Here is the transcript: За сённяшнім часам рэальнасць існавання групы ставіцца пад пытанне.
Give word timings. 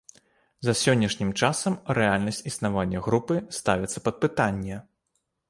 За 0.67 0.73
сённяшнім 0.83 1.29
часам 1.41 1.75
рэальнасць 1.97 2.41
існавання 2.53 3.03
групы 3.09 3.39
ставіцца 3.59 4.05
пад 4.09 4.21
пытанне. 4.27 4.83